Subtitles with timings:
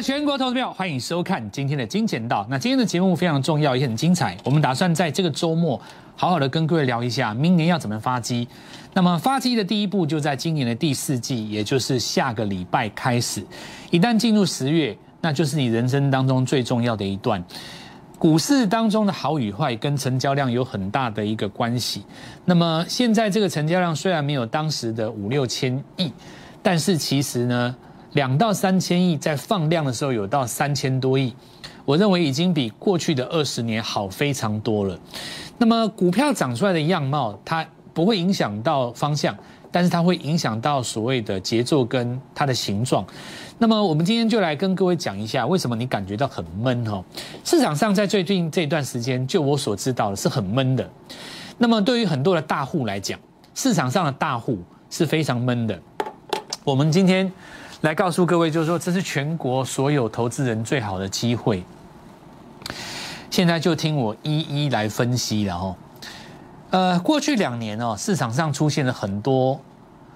[0.00, 2.46] 全国投票，欢迎收看今天的金钱道。
[2.48, 4.36] 那今天的节目非常重要，也很精彩。
[4.44, 5.80] 我们打算在这个周末，
[6.14, 8.46] 好好的跟各位聊一下，明年要怎么发机。
[8.94, 13.44] 那么发机的第一步就在今年的第四季，也就是下个礼拜开始。
[13.90, 17.42] 一旦进入十月，那就是你人生当中最重要的一段。
[18.18, 22.04] 股市当中的好与坏跟成交量有很大的一个关系。
[22.44, 26.12] 那么现在这个成交量虽然没有当时的五六千亿，
[26.62, 27.76] 但是其实呢，
[28.12, 31.34] 两到三千亿在放量的时候有到三千多亿，
[31.84, 34.98] 我认为已经比过去的二十年好非常多了。
[35.58, 39.36] 那么股票涨出来的样貌，它不会影响到方向，
[39.70, 43.04] 但是它会影响到所谓的节奏跟它的形状。
[43.58, 47.04] 那么我们今天就来跟各位讲一下，为什么你感觉到很闷哦？
[47.44, 50.88] 市场上在最近这段时间，就我所知道的是很闷的。
[51.58, 53.18] 那么对于很多的大户来讲，
[53.54, 55.76] 市场上的大户是非常闷的。
[56.62, 57.30] 我们今天
[57.82, 61.62] 来告诉各位，就是说这是全国所有投资人最好的机会。
[63.30, 65.76] 现在就听我一一来分析了哦。
[66.70, 69.60] 呃，过去两年哦，市场上出现了很多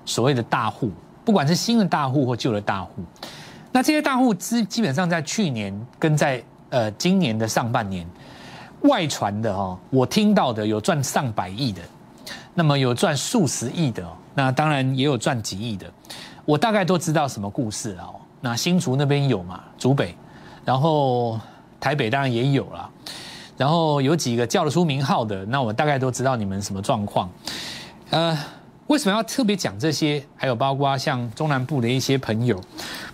[0.05, 0.91] 所谓的大户，
[1.25, 3.03] 不管是新的大户或旧的大户。
[3.71, 8.05] 那这些大户基基本上在去年跟在呃今年的上半年
[8.83, 11.81] 外传的哦，我听到的有赚上百亿的，
[12.55, 15.87] 那么有赚数十亿的，那当然也有赚几亿的。
[16.45, 18.15] 我大概都知道什么故事了哦。
[18.41, 20.15] 那新竹那边有嘛，竹北，
[20.65, 21.39] 然后
[21.79, 22.91] 台北当然也有了。
[23.57, 27.31] 然后有几个叫得出名号的，那我大概都知道你们什么状况。
[28.11, 28.37] 呃，
[28.89, 30.25] 为什么要特别讲这些？
[30.37, 32.61] 还有包括像中南部的一些朋友。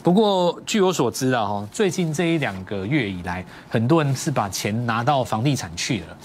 [0.02, 6.16] 不过据我所知啊，哈，最近这一两个月以来，很多人是把钱拿到房地产去了。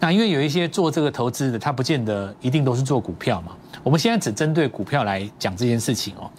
[0.00, 3.52] 那因为有一些做这个投资的，他不见得一定都是做股票嘛。
[3.82, 6.30] 我们现在只针对股票来讲这件事情哦。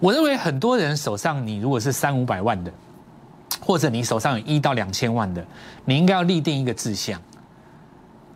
[0.00, 2.72] 我认为很多人手上，你如果是三五百万的。
[3.64, 5.46] 或者你手上有一到两千万的，
[5.84, 7.20] 你应该要立定一个志向，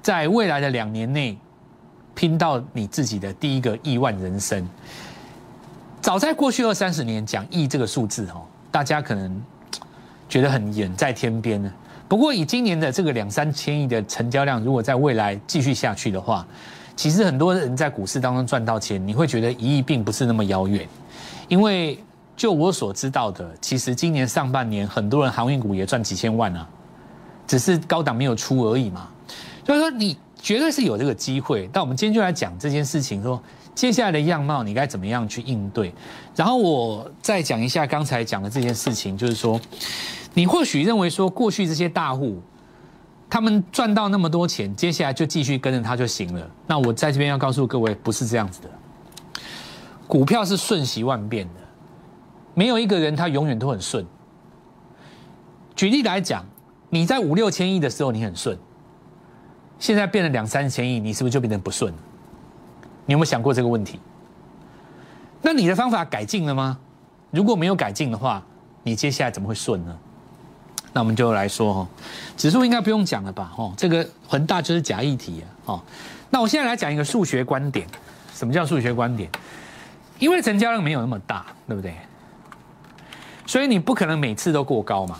[0.00, 1.36] 在未来的两年内
[2.14, 4.68] 拼到你自己的第一个亿万人生。
[6.00, 9.42] 早在过去二三十年讲亿这个数字哦，大家可能
[10.28, 11.72] 觉得很远在天边呢。
[12.06, 16.46] 不过以今年的这个两三千亿的成交量，如果在未来继续下去的话，
[16.96, 20.88] 其实很多人在股市当中赚到钱，你会觉得一亿并不是那么遥远，
[21.46, 21.98] 因为。
[22.36, 26.68] 就我所知道的，其实今年上半年很多人航运股也赚几千万啊，
[27.46, 29.08] 只是高档没有出而已嘛。
[29.64, 31.66] 所以说你绝对是有这个机会。
[31.72, 33.42] 但我们今天就来讲这件事情，说
[33.74, 35.94] 接下来的样貌你该怎么样去应对。
[36.34, 39.58] 然后我再讲一下刚才讲的这件事情，就是说
[40.34, 42.38] 你或许认为说过去这些大户
[43.28, 46.50] 他们赚到那么多钱，接下来就继续跟着他就行了。
[46.66, 48.70] 那我在这边要告诉各位，不是这样子的。
[50.06, 51.60] 股票是瞬息万变的。
[52.54, 54.06] 没有一个人他永远都很顺。
[55.74, 56.44] 举例来讲，
[56.88, 58.56] 你在五六千亿的时候你很顺，
[59.78, 61.92] 现在变了两三千亿，你是不是就变得不顺？
[63.04, 64.00] 你有没有想过这个问题？
[65.42, 66.78] 那你的方法改进了吗？
[67.30, 68.42] 如果没有改进的话，
[68.82, 69.98] 你接下来怎么会顺呢？
[70.96, 71.88] 那我们就来说哈，
[72.38, 73.52] 指数应该不用讲了吧？
[73.58, 75.44] 哦，这个恒大就是假议题啊。
[75.66, 75.82] 哦，
[76.30, 77.86] 那我现在来讲一个数学观点。
[78.32, 79.28] 什么叫数学观点？
[80.18, 81.94] 因为成交量没有那么大，对不对？
[83.44, 85.18] 所以你不可能每次都过高嘛？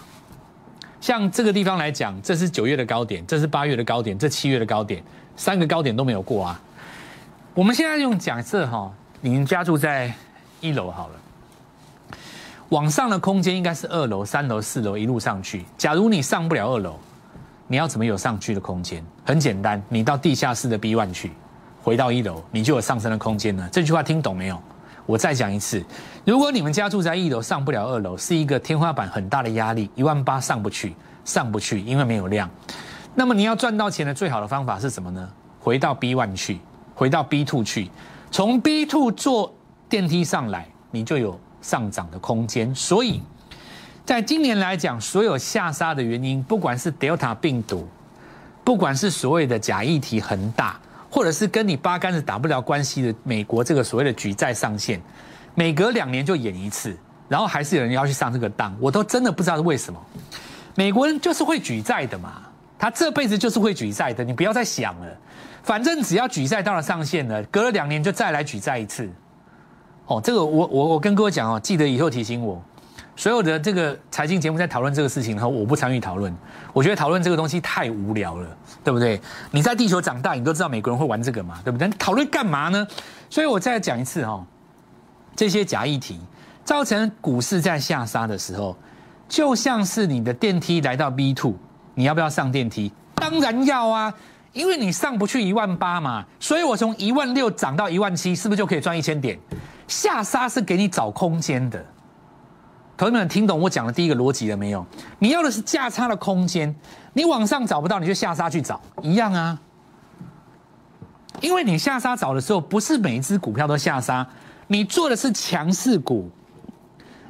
[0.99, 5.05] 像这个地方来讲，这是九月的高点，这是八月的高点，这七月的高点，
[5.37, 6.59] 三个高点都没有过啊。
[7.53, 10.11] 我们现在用假设哈，你家住在
[10.63, 11.15] 一楼好了，
[12.71, 15.65] 往上的空间应该是二楼、三楼、四楼一路上去。
[15.79, 16.99] 假如你上不了二楼，
[17.69, 19.05] 你要怎么有上去的空间？
[19.25, 21.33] 很简单，你到地下室的 B one 去，
[21.81, 23.69] 回到一楼，你就有上升的空间了。
[23.71, 24.61] 这句话听懂没有？
[25.05, 25.85] 我再讲一次，
[26.25, 32.51] 如果你们家住在一楼，上不了二楼，是一个天花板很大的压力，一万八上不去，上不去，因为没有量。
[33.15, 35.29] 那么你要赚到钱的最好的方法是什么呢？
[35.61, 36.59] 回到 B one 去，
[36.97, 37.89] 回到 B two 去，
[38.33, 39.55] 从 B two 坐
[39.89, 42.75] 电梯上来，你就有上涨的空间。
[42.75, 43.21] 所以，
[44.05, 47.89] 在今年来讲，所有下杀的原因，不管是 Delta 病毒，
[48.63, 50.79] 不管是所谓的假议题恒大。
[51.09, 55.01] 或者是跟你八竿子打不了关系的美国这个所谓的举债上限，
[55.55, 56.95] 每隔两年就演一次，
[57.27, 59.99] 然后还是有人要去上这个当，我都真的不知道是为什么。
[60.75, 62.43] 美国人就是会举债的嘛，
[62.79, 65.07] 他这辈子就是会举债的，你不要再想了，
[65.63, 69.09] 反正只要举债到了上限了，隔了两年就再来举债一次。
[70.07, 72.63] 哦，这个我我我跟各位讲哦，记得以后提醒我。
[73.19, 76.35] 所有的这个财经节目在讨论这个事情，然后我不参与讨论。
[76.75, 78.47] 我觉得讨论这个东西太无聊了，
[78.85, 79.19] 对不对？
[79.51, 81.89] 你在地球长大，你都知道美国人会玩这个嘛，对不对？
[81.99, 82.87] 讨论干嘛呢？
[83.31, 84.45] 所以我再讲一次哈，
[85.35, 86.21] 这些假议题
[86.63, 88.77] 造成股市在下杀的时候，
[89.27, 91.55] 就像是你的电梯来到 B two，
[91.95, 92.93] 你要不要上电梯？
[93.15, 94.15] 当然要啊，
[94.53, 99.39] 因为你上不去一万八嘛，所以我从一万六涨到一万七，是不是就可以赚一千点？
[99.89, 101.85] 下杀是给你找空间的。
[102.97, 104.85] 同学们听懂我讲的第一个逻辑了没有？
[105.19, 106.75] 你要的是价差的空间，
[107.13, 109.59] 你往上找不到，你就下杀去找，一样啊。
[111.43, 114.27] 因为你下杀找的时候，不是每一只股票都下杀，
[114.67, 116.31] 你做的是强势股，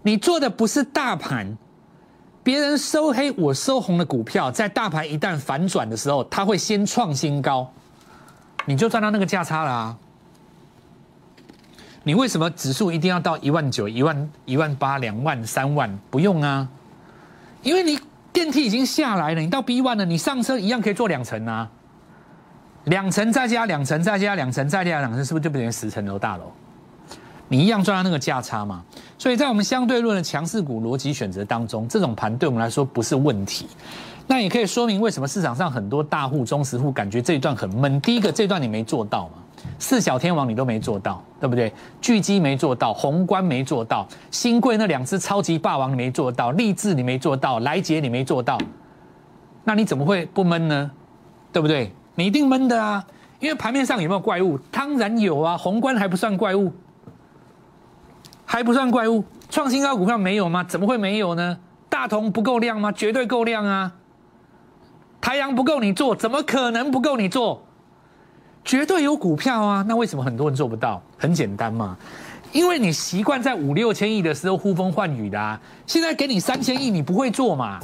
[0.03, 1.59] 你做的不是大盘。
[2.45, 7.69] 别人收黑，我收红的股票，在大盘一旦反转的时候，它会先创新高，
[8.67, 9.97] 你就赚到那个价差啦。
[12.07, 15.99] 你为什么指数一定要到一万九、一万、一万八、两万、三万？
[16.09, 16.69] 不用啊，
[17.65, 17.99] 因为你
[18.33, 21.69] 电梯已经下来了，你到 B one 了，你上车一样可以做两层啊。
[22.85, 26.45] 两层再加两层再加两层再加两层，是不是就变成十层楼大楼？
[27.49, 28.85] 你一样赚到那个价差嘛？
[29.19, 33.67] 所以在我们相对论的强势股逻辑选择当中，这种盘对我们来说不是问题。
[34.29, 38.01] 那也可以说明为什么市场上很多大户、中实户感觉这一段很闷。
[38.01, 39.43] 第一个，这段你没做到嘛？
[39.79, 41.73] 四小天王你都没做到，对不对？
[42.01, 48.59] 巨基没做到，宏观没做到，新贵那两只超级霸王你没做到，立志你没做到，来杰你没做到，
[49.65, 50.91] 那你怎么会不闷呢？
[51.53, 51.93] 对不对？
[52.15, 53.05] 你一定闷的啊！
[53.41, 54.59] 因为盘面上有没有怪物？
[54.71, 55.57] 当然有啊！
[55.59, 56.73] 宏观还不算怪物，
[58.47, 59.23] 还不算怪物。
[59.51, 60.65] 创新高股票没有吗？
[60.65, 61.59] 怎么会没有呢？
[61.91, 62.91] 大同不够量吗？
[62.93, 63.93] 绝对够量啊！
[65.21, 67.66] 太阳不够你做，怎么可能不够你做？
[68.67, 69.85] 绝对有股票啊！
[69.87, 71.01] 那为什么很多人做不到？
[71.17, 71.97] 很简单嘛，
[72.51, 77.79] 因为你习惯在五六千亿的时候呼风唤雨的，啊，现在给你三千亿，你不会做嘛？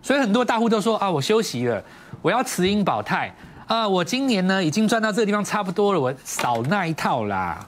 [0.00, 1.84] 所以很多大户都说啊，我休息了，
[2.22, 3.34] 我要持盈保泰
[3.66, 7.64] 啊，我今年呢已经赚到这个地方差不多了，我少那一套啦。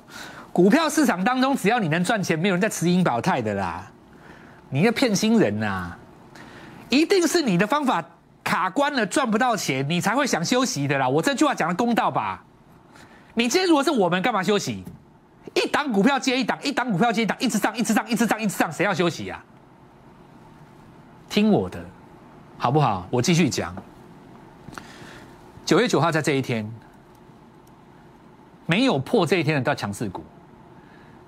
[0.51, 3.87] 股票市场当中，只要你能赚钱，没有人在持盈保泰的啦。
[4.71, 5.93] 你要骗新人呐，
[6.89, 8.03] 一定是你的方法。
[8.49, 11.07] 卡关了赚不到钱，你才会想休息的啦。
[11.07, 12.43] 我这句话讲的公道吧？
[13.35, 14.83] 你今天如果是我们，干嘛休息？
[15.55, 19.39] 一档股票接一档，一档股票接一档，一直上，一直上，一直上，一直上，谁要休息呀？
[21.29, 21.79] 听我的，
[22.57, 23.07] 好不好？
[23.11, 23.77] 我继续讲。
[25.67, 26.67] 九月九号在这一天，
[28.65, 30.25] 没有破这一天的叫强势股。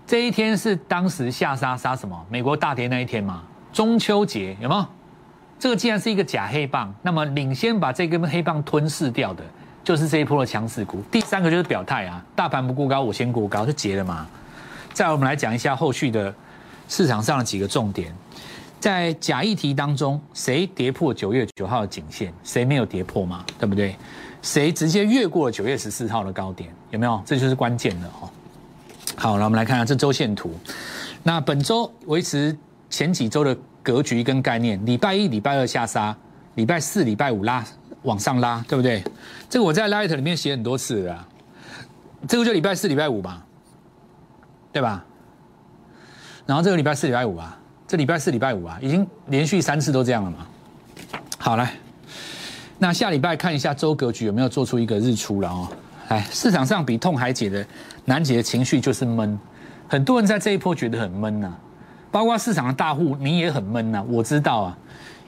[0.07, 2.27] 这一天是当时下杀杀什么？
[2.31, 3.43] 美国大跌那一天嘛？
[3.75, 4.87] 中秋节有没有？
[5.61, 9.45] 这个既然是一个假黑棒，那么领先把这根黑棒吞噬掉的，
[9.85, 11.03] 就是这一波的强势股。
[11.11, 14.27] 第三个就是表态啊，大盘不过高，我先过高就结了嘛。
[14.95, 16.35] 再我们来讲一下后续的
[16.89, 18.11] 市场上的几个重点，
[18.81, 23.45] 在假议题当中，谁跌破九月九号的颈线，谁没有跌破嘛？
[23.59, 23.95] 对不对？
[24.41, 27.23] 谁直接越过了九月十四号的高点，有没有？
[27.27, 28.31] 这就是关键的哦。
[29.15, 30.59] 好，那我们来看下这周线图。
[31.23, 32.57] 那本周维持
[32.89, 33.55] 前几周的。
[33.83, 36.17] 格局跟概念，礼拜一、礼拜二下杀，
[36.55, 37.65] 礼拜四、礼拜五拉
[38.03, 39.03] 往上拉，对不对？
[39.49, 41.27] 这个我在 Light 里面写很多次了，
[42.29, 43.45] 这个就礼拜四、礼拜五吧，
[44.73, 45.05] 对吧？
[46.47, 50.47] 然后这个礼拜四、礼拜五啊，这礼拜四、礼拜五啊，已经连续三次都这样了嘛。
[51.39, 51.73] 好来，
[52.79, 55.69] 那下礼拜看一下周格局有没有做出一个日出了哦。
[56.09, 57.65] 来，市场上比痛还解的
[58.05, 59.39] 难解的情绪就是闷，
[59.89, 61.57] 很多人在这一波觉得很闷呐。
[62.11, 64.79] 包括市场的大户，你也很闷呐，我知道啊，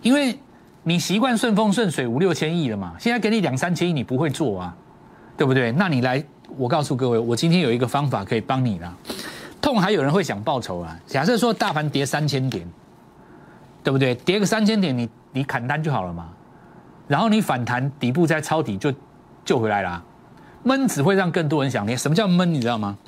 [0.03, 0.39] 因为
[0.83, 4.77] 你习惯顺风顺水五六千亿了嘛，现在给你两三千亿，你不会做啊，
[5.37, 5.71] 对不对？
[5.73, 6.23] 那你来，
[6.57, 8.93] 我告诉各位，我今天有一个方法可以帮你啦。
[9.61, 10.99] 痛还有人会想报仇啊？
[11.07, 12.69] 假设说大盘跌三千点，
[13.85, 14.13] 对不对？
[14.17, 16.31] 跌个三千点，你你砍单就好了嘛，
[17.07, 18.93] 然后你反弹底部再抄底就
[19.45, 20.03] 救回来啦。
[20.65, 21.97] 闷只会让更多人想跌。
[21.97, 22.53] 什么叫闷？
[22.53, 22.99] 你知道吗？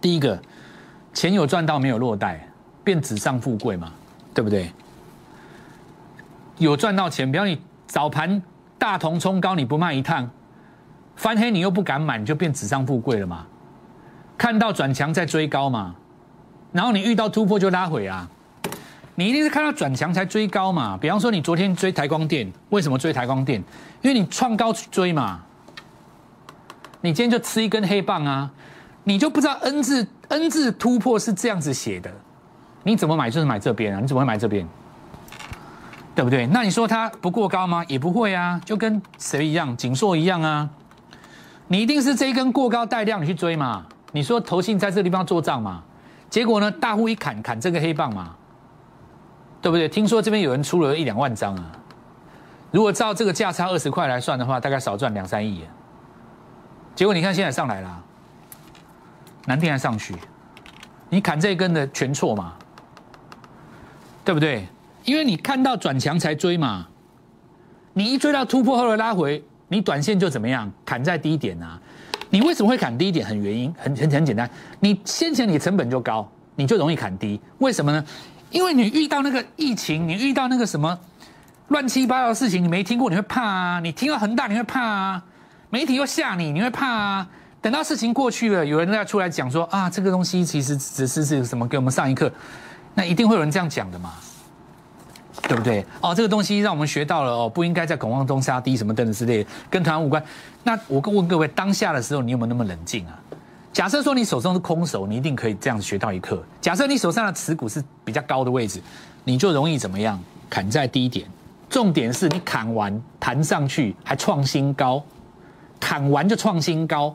[0.00, 0.40] 第一个，
[1.14, 2.47] 钱有赚到没有落袋。
[2.88, 3.92] 变纸上富贵嘛，
[4.32, 4.72] 对不对？
[6.56, 8.42] 有赚到钱，比方你早盘
[8.78, 10.30] 大同冲高你不卖一趟，
[11.14, 13.44] 翻黑你又不敢买，你就变纸上富贵了嘛。
[14.38, 15.96] 看到转强再追高嘛，
[16.72, 18.26] 然后你遇到突破就拉回啊。
[19.16, 20.96] 你一定是看到转强才追高嘛。
[20.96, 23.62] 比方说你昨天追台光电，为什么追台光电？
[24.00, 25.42] 因为你创高去追嘛。
[27.02, 28.50] 你今天就吃一根黑棒啊，
[29.04, 32.10] 你就不知道 N 字 N 字突破是这样子写的。
[32.88, 34.00] 你怎么买就是买这边啊？
[34.00, 34.66] 你怎么会买这边？
[36.14, 36.46] 对不对？
[36.46, 37.84] 那你说它不过高吗？
[37.86, 40.68] 也不会啊，就跟谁一样，锦硕一样啊。
[41.66, 43.84] 你一定是这一根过高带量你去追嘛？
[44.12, 45.82] 你说投信在这个地方做账嘛？
[46.30, 48.34] 结果呢，大户一砍砍这个黑棒嘛，
[49.60, 49.86] 对不对？
[49.86, 51.70] 听说这边有人出了一两万张啊。
[52.70, 55.62] 如果照这个价差二十块来算的话，大概少赚两三亿。
[56.94, 58.02] 结果你看现在上来了，
[59.44, 60.16] 南天还上去，
[61.10, 62.54] 你砍这一根的全错嘛？
[64.28, 64.62] 对不对？
[65.06, 66.86] 因为你看到转强才追嘛，
[67.94, 70.70] 你一追到突破后的拉回，你短线就怎么样？
[70.84, 71.80] 砍在低点啊！
[72.28, 73.26] 你为什么会砍低点？
[73.26, 77.40] 很原因，很很很简单，你先前你成本就高，你就容易砍低。
[77.60, 78.04] 为什么呢？
[78.50, 80.98] 因为你遇到那个疫情，你遇到那个什么
[81.68, 83.80] 乱七八糟的事情，你没听过，你会怕啊！
[83.80, 85.24] 你听到恒大，你会怕啊！
[85.70, 87.26] 媒体又吓你，你会怕啊！
[87.62, 91.66] 等到事情过去了，有人再出来讲说啊，这个东西其实只是是什么？
[91.66, 92.30] 给我们上一课，
[92.98, 94.14] 那一定会有人这样讲的嘛？
[95.42, 95.86] 对不对？
[96.00, 100.20] 哦，这个东西让我们学到了哦，不应该在恐慌中杀低什么等等之类，跟团无关。
[100.64, 103.16] 那我问各位，当下的时候你有没有那么冷静啊？
[103.72, 106.42] 假设说你手上是空手，你一定可以这样学到一课。
[106.60, 108.82] 假设你手上的持股是比较高的位置，
[109.22, 110.20] 你就容易怎么样？
[110.50, 111.24] 砍在低点。
[111.70, 115.00] 重点是你砍完弹上去还创新高，
[115.78, 117.14] 砍完就创新高，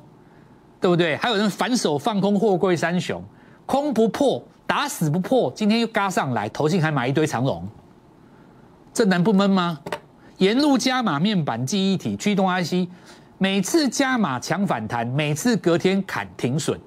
[0.80, 1.18] 对不对？
[1.18, 3.22] 还有人反手放空货柜三雄，
[3.66, 7.67] 空不破，打死不破，今天又嘎上来，投信还买一堆长龙。
[8.93, 9.79] 这难不闷吗？
[10.38, 12.89] 沿路加码面板记忆体驱动 IC，
[13.38, 16.77] 每次加码抢反弹，每次隔天砍停损，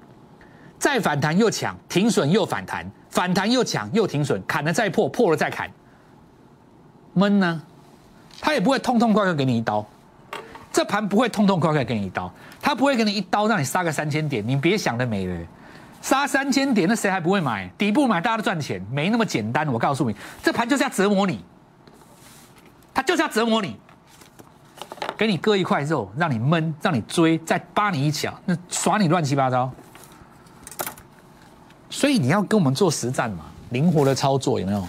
[0.77, 5.69] 再反弹又抢停损又反弹，反弹又抢又停损，砍了再破，破了再砍，
[7.13, 7.61] 闷呢？
[8.39, 9.83] 他也不会痛痛快快给你一刀，
[10.71, 12.31] 这盘不会痛痛快快给你一刀，
[12.61, 15.39] 他不会给你一刀让你杀个三千点，你别想的美了，
[16.01, 17.69] 杀三千点那谁还不会买？
[17.77, 19.67] 底部买大家都赚钱，没那么简单。
[19.67, 21.43] 我告诉你，这盘就是要折磨你。
[22.93, 23.77] 他就是要折磨你，
[25.15, 29.71] 给你割一块肉，让你闷，让你追，再扒你一脚，那耍你乱七八糟。
[31.91, 34.83] 所以你要跟我们做实战嘛，灵活的操作有没有？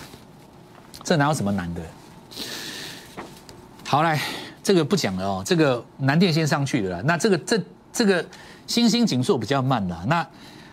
[1.04, 1.82] 这哪有什么难的？
[3.84, 4.18] 好来，
[4.62, 7.62] 这个不讲了哦，这个南电先上去了，那这个这
[7.92, 8.24] 这个
[8.66, 10.02] 星星紧缩比较慢了。
[10.06, 10.26] 那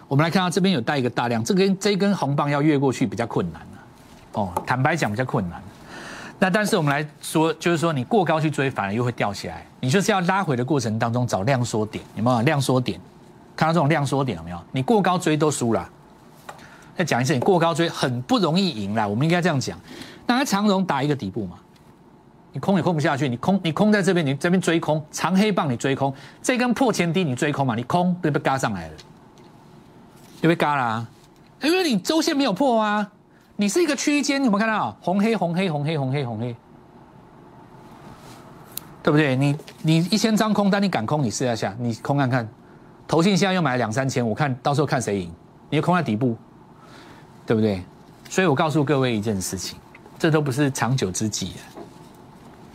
[0.07, 3.67] 我们来看到这边有带一个大量，这根这根红棒要越过去比较困难了。
[4.33, 5.62] 哦，坦白讲比较困难。
[6.38, 9.65] 那但是我们来说，就是说你过高去追，反而又会掉起来。
[9.79, 13.00] 你就是要拉回的过程当中找量缩点，有没有量缩点？
[13.55, 14.59] 看到这种量缩点有没有？
[14.71, 15.89] 你过高追都输了。
[16.97, 19.07] 再讲一次，你过高追很不容易赢啦。
[19.07, 19.79] 我们应该这样讲。
[20.27, 21.57] 那长荣打一个底部嘛，
[22.51, 28.93] 你空也空不下去，你空你空在这边，你这边追空长黑棒你追空，这根破前低你追空嘛，你空就被嘎上来了，
[30.42, 31.06] 就被嘎啦，
[31.62, 33.12] 因为你周线没有破啊。
[33.58, 36.56] 你是一个区间，你有没有看到红黑红黑红黑红黑红黑，
[39.01, 39.34] 对不对？
[39.36, 41.24] 你你一千张空单，你敢空？
[41.24, 42.46] 你试一下，你空看看，
[43.08, 45.34] 投信现在又买了两三千，我看到时候看谁赢？
[45.70, 46.36] 你就空在底部，
[47.46, 47.82] 对不对？
[48.30, 49.80] 所以我告诉各位一件事情，
[50.20, 51.54] 这都不是长久之计。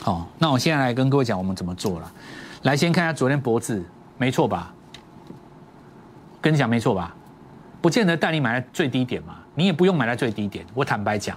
[0.03, 2.11] 好，那我现在来跟各位讲我们怎么做了。
[2.63, 3.85] 来，先看一下昨天脖子，
[4.17, 4.73] 没错吧？
[6.41, 7.15] 跟你讲没错吧？
[7.81, 9.37] 不见得带你买在最低点嘛。
[9.55, 11.37] 你也不用买在最低点，我坦白讲，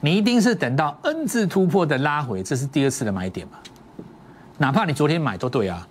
[0.00, 3.54] 你一定是等到 N 字突破的拉回，这是第二次的买点嘛？
[4.58, 5.86] 哪怕你昨天买都对啊。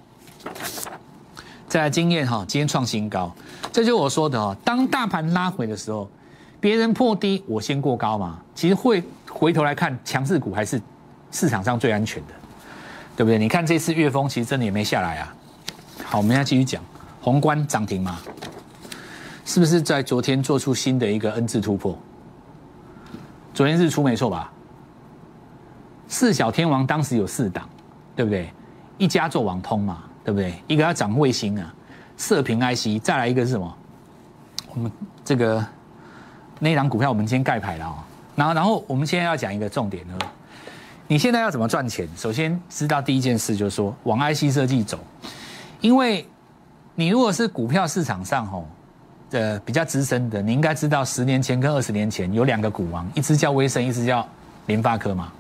[1.67, 3.33] 再来经验哈，今天创新高，
[3.72, 4.55] 这就是我说的哦。
[4.63, 6.10] 当大盘拉回的时候，
[6.60, 8.39] 别人破低，我先过高嘛。
[8.53, 10.79] 其实会回头来看，强势股还是
[11.31, 12.33] 市场上最安全的，
[13.17, 13.39] 对不对？
[13.39, 15.36] 你看这次月峰其实真的也没下来啊。
[16.05, 16.81] 好，我们要继续讲，
[17.19, 18.19] 宏观涨停嘛。
[19.45, 21.97] 是不是在昨天做出新的一个 N 字突破？
[23.53, 24.51] 昨天日出没错吧？
[26.07, 27.67] 四小天王当时有四档，
[28.15, 28.51] 对不对？
[28.97, 30.53] 一家做网通嘛，对不对？
[30.67, 31.73] 一个要涨卫星啊，
[32.17, 33.77] 射频 IC，再来一个是什么？
[34.73, 34.91] 我们
[35.25, 35.63] 这个
[36.59, 37.95] 那一档股票我们今天盖牌了哦。
[38.35, 40.17] 然后，然后我们现在要讲一个重点呢。
[41.07, 42.07] 你现在要怎么赚钱？
[42.15, 44.97] 首先知道第一件事就是说往 IC 设计走，
[45.81, 46.25] 因为
[46.95, 48.65] 你如果是股票市场上吼。
[49.34, 54.25] 的比较资深的，你应该知道，十年前跟二十年前有两个股王，一只叫威盛，一只叫
[54.68, 55.32] 联发科嘛。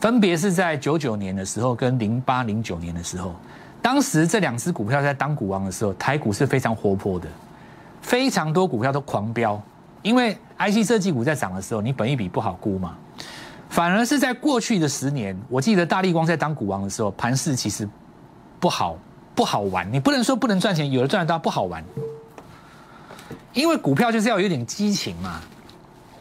[0.00, 3.34] 分别是在九九年的时候跟零八零九年的时候，
[3.82, 7.26] 当时这两只股票在当股王的时候，台股是非常活泼的，
[8.00, 9.60] 非常多股票都狂飙。
[10.02, 12.96] 因为 IC 设计股在涨的时候，你本一笔不好估嘛。
[13.68, 17.86] 反而是在过去的十年，我记得大力光在当股王的时候，盘势其实
[18.60, 18.96] 不好
[19.34, 19.92] 不好玩。
[19.92, 21.84] 你不能说不能赚钱，有的赚得到，不好玩。
[23.52, 25.40] 因为股票就是要有点激情嘛，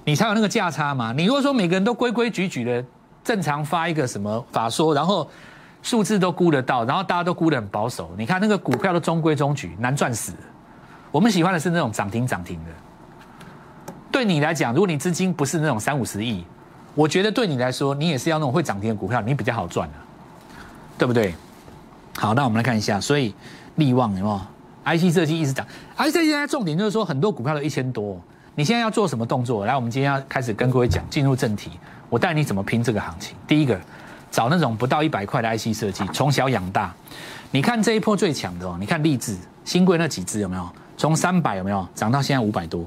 [0.04, 1.12] 你才有那个价差嘛。
[1.12, 2.84] 你如果说每个人都规规矩矩的
[3.24, 5.30] 正常发一个什么法说，然后
[5.84, 10.34] 数字都估得到，然后大家都估得很保守，你看那个股票都中规中矩，难赚死。
[11.12, 12.72] 我们喜欢的是那种涨停涨停的。
[14.12, 16.44] 对你来讲，如果你资金不是那种三五十亿，
[16.96, 19.96] 我觉得对你来说，你也是要那种会涨停的股票，你比较好赚的，
[20.98, 21.36] 对不对？
[22.18, 23.36] 好，那我们来看一下，所以
[23.76, 24.42] 利旺有没有
[24.96, 25.66] ？IC 设计一直涨
[25.98, 28.20] ，IC 设计现在重点就是说很多股票都一千多，
[28.56, 29.66] 你现在要做什么动作？
[29.66, 31.72] 来，我们今天要开始跟各位讲，进入正题，
[32.10, 33.36] 我带你怎么拼这个行情。
[33.48, 33.80] 第一个，
[34.32, 36.94] 找那种不到一百块的 IC 设计，从小养大。
[37.52, 40.70] 你看这一波最强的哦，你看立志、新贵那几只有没有？
[40.98, 42.84] 从三百有没有涨到现在五百多？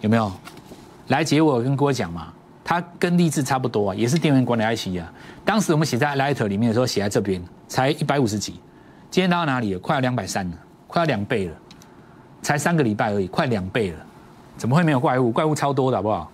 [0.00, 0.30] 有没有？
[1.08, 2.28] 来结我跟各位讲嘛，
[2.62, 5.10] 它跟立志差不多啊，也是电源管理 IC 啊。
[5.44, 8.60] 当时我们写在 Lighter 里面的时候，写在这边才一百五十几，
[9.10, 9.80] 今天到哪里了？
[9.80, 11.54] 快要两百三了，快要两倍了，
[12.42, 13.98] 才三个礼拜而已，快两倍了，
[14.56, 15.30] 怎么会没有怪物？
[15.30, 16.30] 怪物超多的好不好？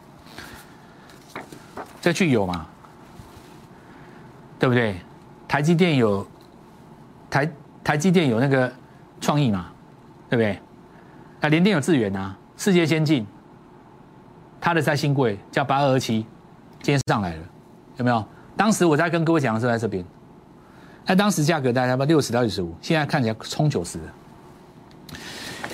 [2.00, 2.66] 这句有嘛？
[4.58, 4.96] 对不对？
[5.46, 6.26] 台积电有
[7.30, 7.52] 台
[7.82, 8.72] 台积电有那个
[9.20, 9.66] 创意嘛？
[10.28, 10.58] 对不对？
[11.40, 13.26] 那联电有智源啊，世界先进，
[14.60, 16.26] 它的在新贵叫八二二七，
[16.82, 17.42] 今天上来了，
[17.98, 18.24] 有没有？
[18.56, 20.04] 当时我在跟各位讲的时候在这边，
[21.06, 23.98] 那当时价格大概不六十到六十五，现在看起来冲九十。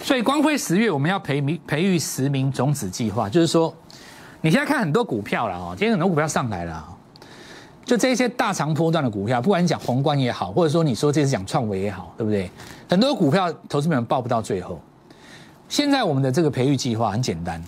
[0.02, 3.72] 所以光辉十月我们要培名培育十名种子计划，就是说，
[4.40, 6.84] 你现在看很多股票了哦，今天很多股票上来了，
[7.84, 12.50] 就这些大长波段的股票，不管你讲宏观也好，或者说你说这是讲创维也好，对不对？
[12.88, 14.80] 很多股票投资们报不到最后。
[15.68, 17.62] 现在我们的这个培育计划很简单，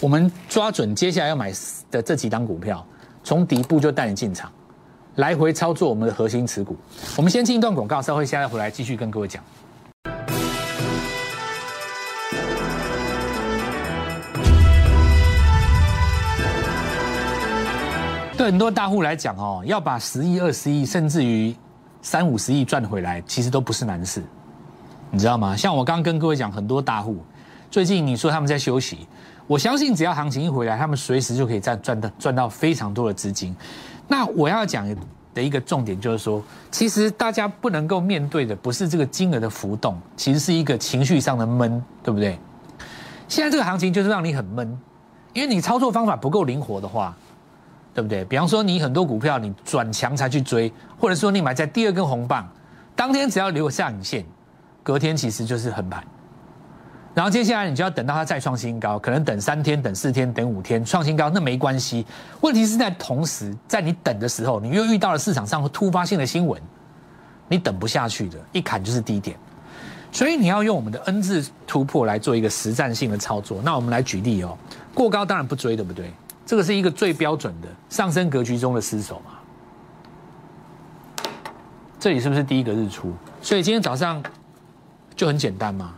[0.00, 1.52] 我们抓准接下来要买
[1.90, 2.86] 的这几档股票，
[3.24, 4.52] 从底部就带你进场，
[5.16, 6.76] 来回操作我们的核心持股。
[7.16, 9.42] 我们先进一段广告，稍后现在回来继续跟各位讲。
[18.36, 21.54] 对很多大户来讲哦，要把十亿、二十亿，甚至于
[22.02, 24.22] 三五十亿赚回来，其实都不是难事。
[25.10, 25.56] 你知道吗？
[25.56, 27.24] 像我刚刚跟各位讲，很多大户
[27.70, 29.06] 最近你说他们在休息，
[29.46, 33.54] 我相信只要行情一回来，他们随时就可以赚赚到赚到非常多的资金。
[34.08, 34.86] 那我要讲
[35.34, 42.38] 的一个重点就是说，其实大家不能够面对的不是这个金额的浮动，其实是一个情绪上的闷，对不对？
[43.26, 44.78] 现在这个行情就是让你很闷，
[45.32, 47.16] 因为你操作方法不够灵活的话，
[47.92, 48.24] 对不对？
[48.26, 52.48] 比方说你很多股票你转强才去追，或者说你买在第二根红棒，
[52.94, 54.24] 当天只要留下影线。
[54.82, 56.04] 隔天其实就是横盘，
[57.14, 62.04] 然后接下来你就要等到它再创新高，可能等三天、等四天、等五天创新高，那没关系。
[62.40, 66.60] 问题是在同时，在你等的时候，你又遇到了市场上突发性的新闻，
[67.46, 69.36] 你等不下去的，一砍就是低点。
[70.10, 73.62] 所以你要用我们的 N 字突破来做一个实战性的操作。
[73.64, 74.58] 那我们来举例哦，
[74.92, 76.12] 过高当然不追，对不对？
[76.44, 81.30] 这个是一个最标准的上升格局中的失手嘛。
[82.00, 83.12] 这里是不是第一个日出？
[83.40, 84.20] 所以今天早上。
[85.16, 85.94] 就很简单嘛，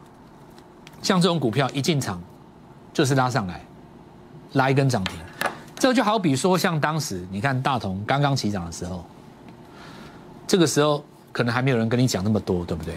[1.06, 2.20] 像这种股票一进场，
[2.92, 3.60] 就是拉上来，
[4.54, 5.16] 拉一根涨停，
[5.76, 9.04] 这就好比说像当时你看大同刚刚起涨的时候，
[10.48, 12.94] 这个时候可能还没有人跟你讲那么多，对不对？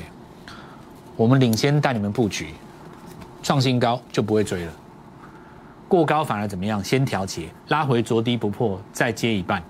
[1.16, 2.56] 我们领先带你们布局，
[3.44, 4.72] 创新高就不会追了，
[5.88, 6.84] 过高反而怎么样？
[6.84, 9.62] 先调节，拉回着低不破，再接一半，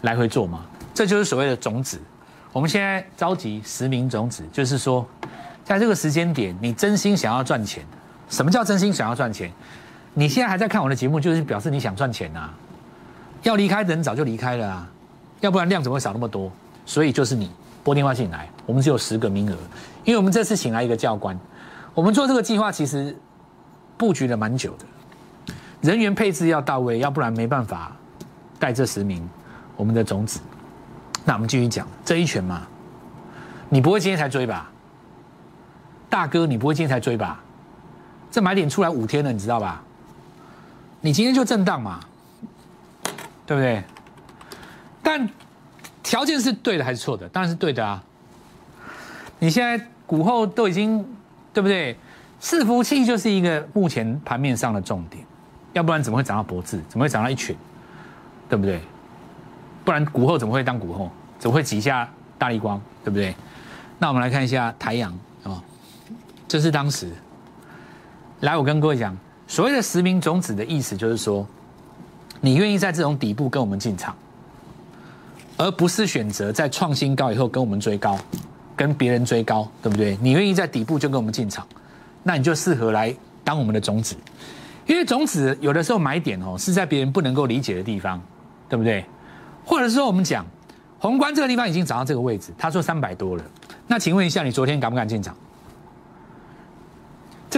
[0.00, 2.00] 来回做嘛，这就是所谓的种子。
[2.50, 5.06] 我们现在召集十名种子，就是说。
[5.64, 7.84] 在这个时间点，你真心想要赚钱？
[8.28, 9.50] 什么叫真心想要赚钱？
[10.14, 12.50] 你现在还在看我的节目，就是表示你想赚钱呐。
[13.42, 14.88] 要离开的人早就离开了啊，
[15.40, 16.50] 要不然量怎么会少那么多？
[16.84, 17.50] 所以就是你
[17.84, 19.56] 拨电话进来，我们只有十个名额，
[20.04, 21.38] 因为我们这次请来一个教官。
[21.94, 23.16] 我们做这个计划其实
[23.96, 27.94] 布局了蛮久的，人员配置要到位，要不然没办法
[28.58, 29.28] 带这十名
[29.76, 30.40] 我们的种子。
[31.24, 32.62] 那我们继续讲这一拳嘛，
[33.68, 34.71] 你不会今天才追吧？
[36.12, 37.40] 大哥，你不会今天才追吧？
[38.30, 39.82] 这买点出来五天了，你知道吧？
[41.00, 42.00] 你今天就震荡嘛，
[43.46, 43.82] 对不对？
[45.02, 45.26] 但
[46.02, 47.26] 条件是对的还是错的？
[47.30, 48.04] 当然是对的啊！
[49.38, 51.02] 你现在股后都已经
[51.50, 51.96] 对不对？
[52.42, 55.24] 伺服器就是一个目前盘面上的重点，
[55.72, 56.78] 要不然怎么会涨到脖子？
[56.90, 57.56] 怎么会涨到一拳？
[58.50, 58.82] 对不对？
[59.82, 61.10] 不然股后怎么会当股后？
[61.38, 62.78] 怎么会挤下大力光？
[63.02, 63.34] 对不对？
[63.98, 65.18] 那我们来看一下台阳。
[66.52, 67.08] 这是当时，
[68.40, 69.16] 来，我跟各位讲，
[69.48, 71.46] 所谓的实名种子的意思，就是说，
[72.42, 74.14] 你愿意在这种底部跟我们进场，
[75.56, 78.18] 而不是选择在创新高以后跟我们追高，
[78.76, 80.14] 跟别人追高，对不对？
[80.20, 81.66] 你愿意在底部就跟我们进场，
[82.22, 84.14] 那你就适合来当我们的种子，
[84.86, 88.20] 因为种子有的时候买点哦是在别人不能够理解的地方，
[88.68, 89.02] 对不对？
[89.64, 90.44] 或者是说我们讲，
[90.98, 93.44] 宏观这个地方已经涨到这个位置，他说三百多了，
[93.86, 95.34] 那请问一下，你昨天敢不敢进场？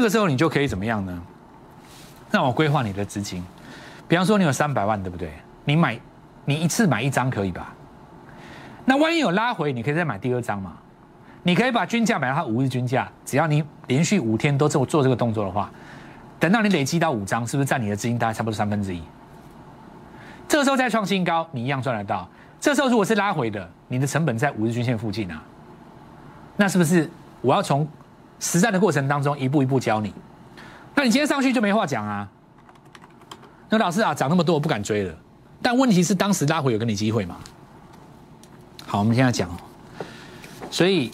[0.04, 1.22] 这个时候你就可以怎么样呢？
[2.30, 3.42] 让我规划你的资金，
[4.06, 5.32] 比方说你有三百万，对不对？
[5.64, 5.98] 你买，
[6.44, 7.72] 你一次买一张可以吧？
[8.84, 10.74] 那万一有拉回，你可以再买第二张嘛？
[11.42, 15.70] 你可以把均价买到它五日均价，只要你连续五天都做做这个动作的话，
[16.38, 19.02] 等到你累积到五张，是不是占你的资金大概差不多三分之一？
[20.46, 22.28] 这个时候再创新高，你一样赚得到。
[22.60, 25.42] 这时候如果是拉回的，你的成本在五日均线附近啊，
[26.58, 27.88] 那是不是我要从
[28.40, 30.12] 实战的过程当中一步一步教你？
[30.94, 32.28] 那你今天上去就没话讲啊？
[33.68, 35.14] 那老师啊，涨那么多我不敢追了。
[35.60, 37.36] 但问题是当时拉回有给你机会吗？
[38.86, 39.48] 好，我们现在讲，
[40.70, 41.10] 所以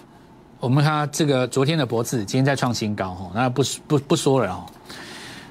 [0.58, 4.66] 我们看这个昨天的博智今天在创新高哦，那不不不说了哦。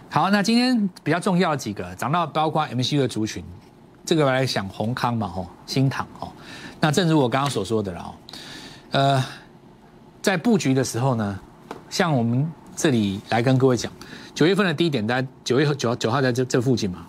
[0.09, 3.43] 好，那今天比较重要的几个涨到包括 MCU 的族群，
[4.05, 6.31] 这个来想宏康嘛吼，新塘哦。
[6.79, 8.13] 那正如我刚刚所说的了哦，
[8.91, 9.25] 呃，
[10.21, 11.39] 在布局的时候呢，
[11.89, 13.91] 像我们这里来跟各位讲，
[14.33, 17.05] 九月份的低点在九月九九号在这这附近嘛。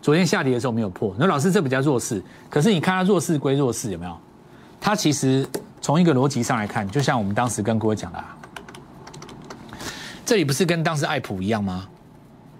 [0.00, 4.14] 昨天下跌的时候没有破，那老师这比较弱势，可是你看它弱势归弱势，有没有？
[4.80, 5.48] 它其实
[5.80, 8.22] 从一个逻辑上来看，就像我们当时跟各位讲的，
[10.26, 11.88] 这里不是跟当时爱普一样吗？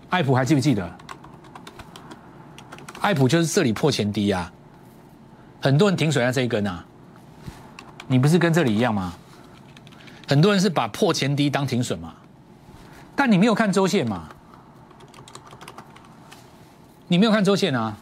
[0.08, 0.90] 爱普还记不记得？
[3.00, 4.50] 爱普就是这里破前低啊，
[5.60, 6.82] 很多人停水在这一根啊，
[8.06, 9.12] 你不是跟这里一样吗？
[10.26, 12.14] 很多人是把破前低当停损嘛，
[13.14, 14.28] 但你没有看周线嘛？
[17.08, 17.96] 你没有看周线啊？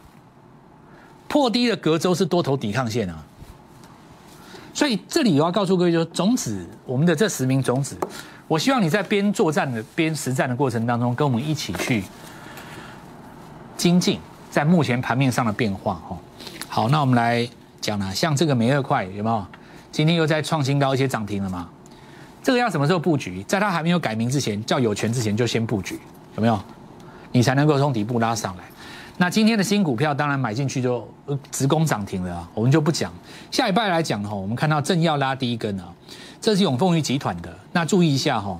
[1.27, 3.23] 破低的隔周是多头抵抗线啊，
[4.73, 7.97] 所以这里我要告诉各位，就是种子，我们的这十名种子，
[8.47, 12.03] 我希望你在边作战的边实战的过程当中，跟我们一起去
[13.75, 14.19] 精进
[14.51, 16.17] 在目前盘面上的变化哈。
[16.69, 17.47] 好，那我们来
[17.81, 19.45] 讲了，像这个美二块有没有？
[19.91, 21.67] 今天又在创新高，一些涨停了嘛？
[22.43, 23.41] 这个要什么时候布局？
[23.43, 25.97] 在它还没有改名之前，叫有权之前就先布局，
[26.35, 26.59] 有没有？
[27.31, 28.63] 你才能够从底部拉上来。
[29.17, 31.07] 那今天的新股票当然买进去就
[31.51, 33.13] 直攻涨停了，我们就不讲。
[33.49, 35.85] 下礼拜来讲哈，我们看到正要拉第一根啊，
[36.41, 37.55] 这是永丰余集团的。
[37.71, 38.59] 那注意一下哈，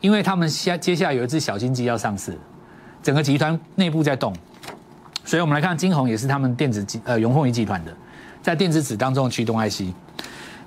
[0.00, 2.38] 因为他们下接下来有一只小金鸡要上市，
[3.02, 4.34] 整个集团内部在动，
[5.24, 7.94] 所以我们来看金鸿也是他们电子集呃永丰余集团的，
[8.40, 9.82] 在电子纸当中驱动 IC。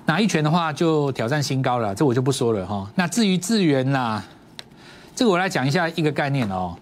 [0.06, 2.88] 哪一拳的话就挑战新高了，这我就不说了哈。
[2.94, 4.22] 那至于智源啦，
[5.14, 6.76] 这个我来讲一下一个概念哦。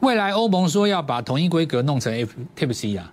[0.00, 3.12] 未来欧盟说要把同一规格弄成 F Type C 啊，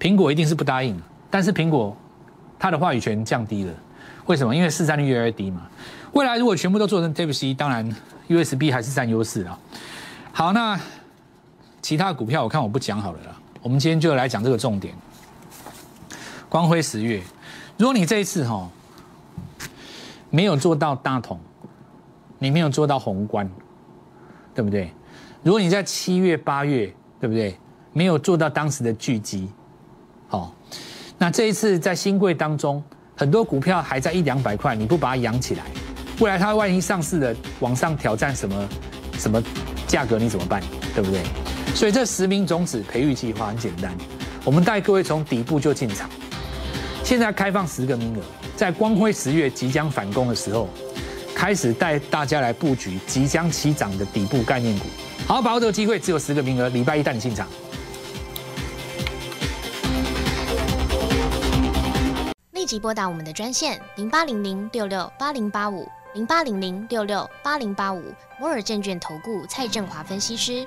[0.00, 1.00] 苹果一定是不答应。
[1.30, 1.96] 但是苹果
[2.58, 3.72] 它的话语权降低了，
[4.26, 4.54] 为什么？
[4.54, 5.62] 因为市占率越来越低嘛。
[6.12, 7.88] 未来如果全部都做成 Type C，当然
[8.28, 9.56] USB 还是占优势啊。
[10.32, 10.80] 好，那
[11.80, 13.36] 其他股票我看我不讲好了啦。
[13.62, 14.92] 我们今天就来讲这个重点。
[16.48, 17.22] 光辉十月，
[17.78, 18.68] 如果你这一次哈
[20.30, 21.38] 没有做到大同，
[22.38, 23.48] 你没有做到宏观，
[24.54, 24.90] 对不对？
[25.42, 27.58] 如果你在七月八月，对不对？
[27.92, 29.48] 没有做到当时的聚集，
[30.28, 30.54] 好，
[31.16, 32.82] 那这一次在新贵当中，
[33.16, 35.64] 很多股票还在一两百块，你不把它养起来，
[36.20, 38.68] 未来它万一上市的往上挑战什么
[39.18, 39.42] 什么
[39.86, 40.62] 价格，你怎么办？
[40.94, 41.22] 对不对？
[41.74, 43.94] 所以这十名种子培育计划很简单，
[44.44, 46.10] 我们带各位从底部就进场，
[47.06, 48.22] 现在开放十个名额，
[48.56, 50.68] 在光辉十月即将反攻的时候，
[51.36, 54.86] 开始带大家来布局即将起涨的底部概念股。
[55.24, 57.46] 好，把握这个机会，只有十个名额，礼拜一带你进场。
[62.50, 68.02] 立即拨打我们的专线零八零零六六八零八五零八零零六六八零八五
[68.40, 70.66] 摩尔证券投顾蔡振华分析师。